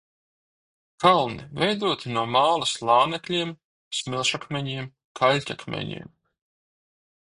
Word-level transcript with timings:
Kalni 1.03 1.45
veidoti 1.59 2.15
no 2.17 2.25
māla 2.37 2.71
slānekļiem, 2.73 3.55
smilšakmeņiem, 4.01 4.93
kaļķakmeņiem. 5.23 6.15